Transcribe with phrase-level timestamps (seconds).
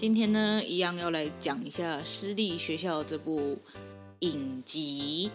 [0.00, 3.58] 今天呢，一样要来讲一下私立学校这部
[4.20, 5.30] 影集，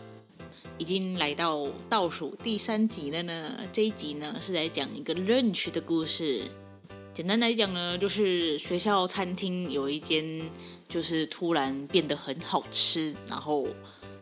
[0.80, 3.60] 已经来到倒数第三集了呢。
[3.72, 6.42] 这一集呢是来讲一个 lunch 的故事。
[7.14, 10.50] 简单来讲呢，就是学校餐厅有一间，
[10.90, 13.68] 就是突然变得很好吃，然后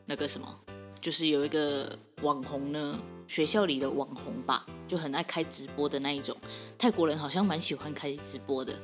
[0.05, 0.59] 那个什么，
[0.99, 6.35] 就是有一个网红呢，学校里的网红吧，就很爱开直播的那一种。
[6.77, 8.77] 泰国人好像蛮喜欢开直播的。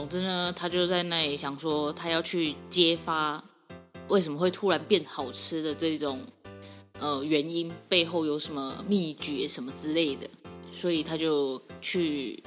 [0.00, 3.44] 总之呢，他就在那里想说，他要去揭发
[4.08, 6.22] 为什么会突然变好吃的这种
[6.98, 10.26] 呃原因，背后有什么秘诀什么之类的，
[10.72, 12.42] 所以他就去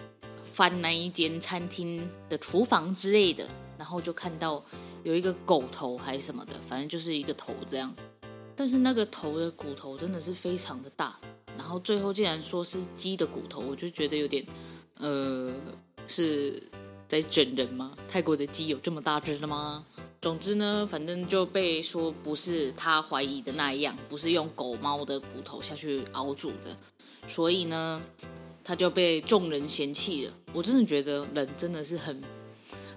[0.51, 4.65] 翻那一间餐厅的厨房之类的，然后就看到
[5.03, 7.93] 有一个狗头还是什么的，反正就是一个头这样，
[8.55, 11.19] 但是那个头的骨头真的是非常的大，
[11.55, 14.43] 然后最后竟然说是鸡的骨头，我就觉得有点
[14.97, 15.53] 呃
[16.07, 16.59] 是。
[17.13, 17.91] 在整人吗？
[18.09, 19.85] 泰国的鸡有这么大只的吗？
[20.19, 26.75] 总之呢，反正就被说不是他怀疑的那样，不是用狗猫的骨头下去熬煮的，
[27.27, 28.01] 所以呢，
[28.63, 30.33] 他就被众人嫌弃了。
[30.53, 32.19] 我真的觉得人真的是很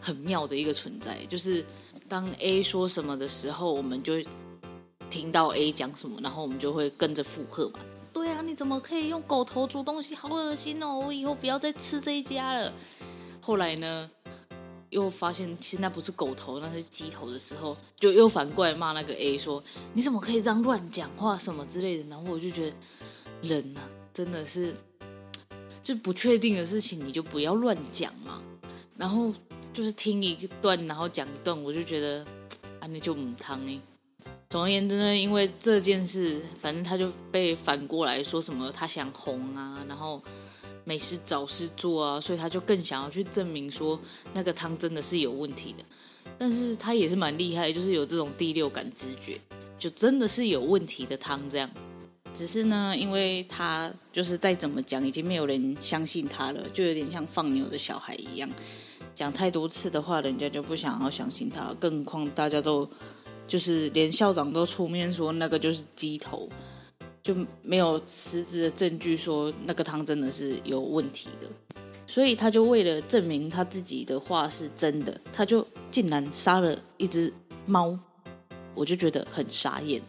[0.01, 1.63] 很妙的一个存在，就是
[2.09, 4.15] 当 A 说什么的时候，我们就
[5.11, 7.81] 听到 A 讲什么，然后我们就会跟着附和嘛。
[8.15, 10.15] 对啊，你怎么可以用狗头煮东西？
[10.15, 11.01] 好恶心哦！
[11.01, 12.73] 我以后不要再吃这一家了。
[13.43, 14.11] 后来呢，
[14.91, 19.63] 又发现其实那不是狗头，那是鸡头的时候，就又反过来骂那个 A 说
[19.95, 22.77] ：“你怎么可以这样乱讲话什么之类的？”然后我就觉得，
[23.43, 24.75] 人呐、啊，真的是，
[25.83, 28.41] 就不确定的事情你就不要乱讲嘛。
[28.97, 29.33] 然后
[29.73, 32.25] 就是听一段，然后讲一段，我就觉得
[32.81, 33.79] 啊，那就母汤哎。
[34.49, 40.23] 总而言之呢，因为这件事，反正他就被反过来说什么他想红啊，然后。
[40.89, 44.01] 没事找事做啊，所以他就更想要去证明说
[44.33, 45.85] 那个汤真的是有问题的。
[46.39, 49.41] 但是他也是蛮厉害，就是有这种第六感直觉，
[49.77, 51.69] 就真的是有问题的汤这样。
[52.33, 58.49] 只是呢，因为他就是再怎么讲，已经没有人相信他了，就有点像放牛的小孩一样，
[59.13, 61.75] 讲太多次的话，人家就不想要相信他。
[61.81, 62.89] 更何况大家都
[63.49, 66.49] 就是连校长都出面说那个就是鸡头。
[67.27, 71.49] 就没有实质的证据说那个汤真的是有问题的，
[72.07, 77.33] 所以他就为了证明他自己的话是真的，他就竟然杀了一只
[77.67, 77.99] 猫，
[78.77, 80.01] 我就觉得很傻眼。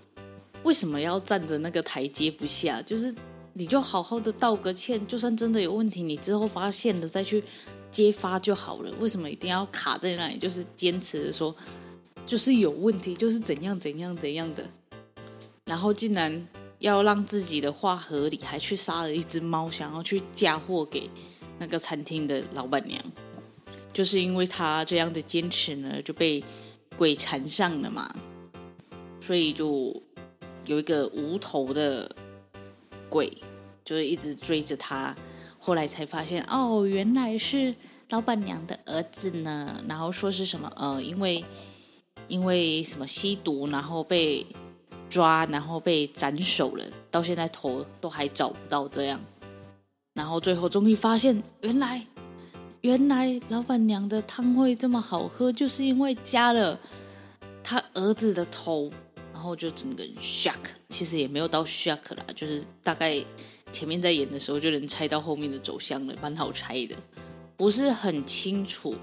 [0.62, 2.80] 为什么要站着那个台阶不下？
[2.84, 3.12] 就是
[3.54, 7.44] 你就好好的道个歉，就算真的有问题，你之后发现了再去
[7.92, 8.94] 揭发就好了。
[9.00, 10.38] 为什么一定要卡在那里？
[10.38, 11.56] 就是坚持说
[12.28, 14.64] 就是有问题，就是怎样怎样怎样的，
[15.66, 16.48] 然后竟然。
[16.80, 21.10] 要让自己的话合理，还去杀了一只猫，想要去嫁祸给
[21.58, 23.02] 那个餐厅的老板娘，
[23.92, 26.44] 就是因为他这样的坚持呢，就被
[26.96, 28.08] 鬼缠上了嘛，
[29.20, 30.00] 所以就
[30.66, 32.10] 有一个无头的
[33.10, 33.32] 鬼，
[33.84, 35.16] 就是一直追着他，
[35.58, 37.74] 后来才发现哦，原来是
[38.10, 41.44] 老板娘的儿子呢，然后说是什么呃，因为
[42.28, 44.46] 因为什么吸毒，然后被。
[45.10, 49.20] 抓，然后被斩首了，到现在头都还找不到这样，
[50.14, 52.06] 然后最后终于发现，原来
[52.82, 56.80] 原来老板娘的汤会这么好喝，就是因为加了
[57.64, 58.92] 他儿子的头，
[59.34, 60.56] 然后就整个 shock，
[60.90, 63.20] 其实也没有到 shock 啦，就是大概
[63.72, 66.96] 前面在演的时候就能猜到后面的走向了，蛮好猜的，
[67.56, 68.96] 不是很清楚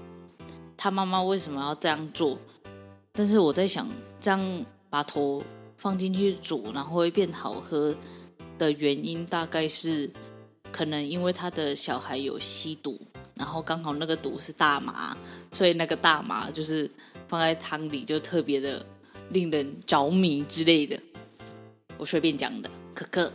[0.77, 2.37] 他妈妈为什么要这样做，
[3.11, 3.87] 但是我在想，
[4.19, 5.43] 这样把头。
[5.77, 7.95] 放进去煮，然后会变好喝
[8.57, 10.09] 的原因，大概是
[10.71, 12.99] 可能因为他的小孩有吸毒，
[13.35, 15.15] 然后刚好那个毒是大麻，
[15.51, 16.89] 所以那个大麻就是
[17.27, 18.85] 放在汤里就特别的
[19.29, 20.99] 令人着迷之类的。
[21.97, 23.31] 我随便讲的，可可。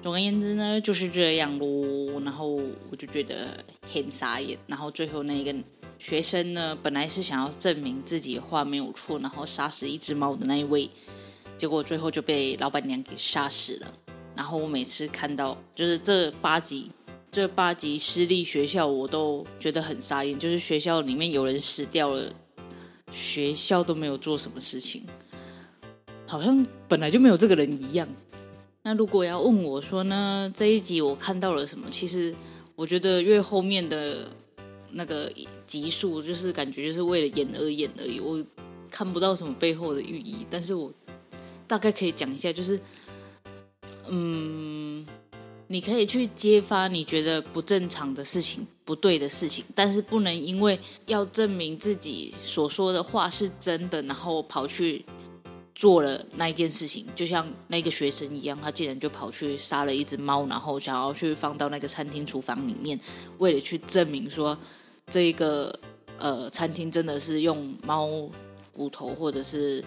[0.00, 2.20] 总而言之呢，就是这样咯。
[2.20, 2.60] 然后
[2.90, 4.56] 我就觉得很傻眼。
[4.66, 5.52] 然后最后那一个
[5.98, 10.88] 学生呢，本来是想要证明自己话没有错，然后杀死一只猫的那一位，
[11.58, 13.92] 结果最后就被老板娘给杀死了。
[14.36, 16.90] 然后我每次看到就是这八集，
[17.32, 20.38] 这八集私立学校，我都觉得很傻眼。
[20.38, 22.32] 就是学校里面有人死掉了，
[23.10, 25.04] 学校都没有做什么事情，
[26.24, 28.08] 好像本来就没有这个人一样。
[28.84, 31.88] 那如果要问我说呢，这一集我看到了什么？
[31.90, 32.32] 其实
[32.76, 34.30] 我觉得越后面的
[34.92, 35.30] 那个
[35.66, 38.42] 集数，就是感觉就是为了演而演而已，我
[38.88, 40.46] 看不到什么背后的寓意。
[40.48, 40.90] 但是我
[41.68, 42.80] 大概可以讲一下，就是
[44.08, 45.06] 嗯，
[45.68, 55.04] 你可以去揭发你觉得不正常的事情、不对的事情，但是不能因为要证明自己所说的话是真的，然后跑去。
[55.74, 62.98] 做了那一件事情，就像那个学生一样，他竟然就跑去杀了一只猫，然后想要去放到那个餐厅厨房里面，
[63.38, 64.58] 为了去证明说
[65.08, 65.72] 这个
[66.18, 68.08] 呃餐厅真的是用猫
[68.72, 69.80] 骨头或者是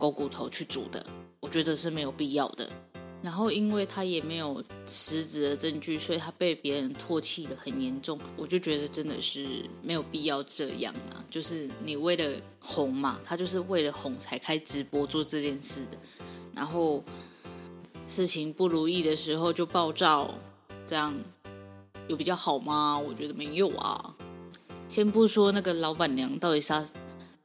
[0.00, 1.04] 狗骨头去煮的，
[1.40, 2.66] 我觉得是没有必要的。
[3.22, 8.18] 然后，因为他也没有实质的证据，所以他被别人唾弃的很严重。
[8.34, 9.46] 我就觉得真的是
[9.82, 11.20] 没有必要这样啊！
[11.28, 15.98] 就是你为了红嘛，他就是为了红才开直播做这件事的。
[16.54, 17.04] 然后
[18.08, 20.32] 事情不如意的时候就爆照，
[20.86, 21.14] 这样
[22.08, 22.98] 有比较好吗？
[22.98, 24.16] 我觉得没有啊。
[24.88, 26.82] 先不说那个老板娘到底杀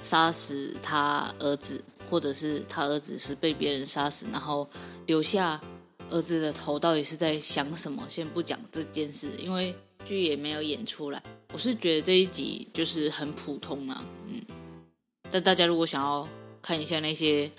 [0.01, 4.67] 杀死他儿子，或者是他儿子是被别人杀死，然后。
[5.07, 5.61] 留下
[6.09, 8.03] 儿子的头到底是在想什么？
[8.09, 11.21] 先不讲这件事，因为剧也没有演出来。
[11.53, 14.41] 我是觉得这一集就是很普通啦，嗯。
[15.29, 16.27] 但大家如果想要
[16.59, 17.51] 看一下那些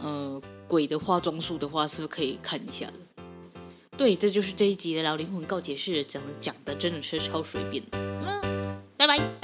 [0.00, 3.22] 呃鬼的化妆术的话，是不是可以看一下的？
[3.96, 7.80] 对，这就是这一集的老灵魂告解室，讲的讲的真的是超随便。
[7.92, 9.37] 嗯，拜拜。